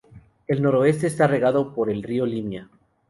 [0.47, 2.71] El noroeste está regado por el río Limia.